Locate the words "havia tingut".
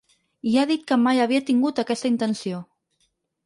1.25-1.85